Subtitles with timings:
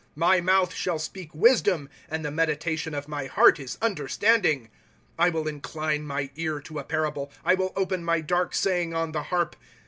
[0.13, 4.71] * My mouth shall speak wisdom, And the meditation of my heart is understanding.
[4.93, 8.95] * I will incline my ear to a parable; I will open my dark saying
[8.95, 9.55] on the harp.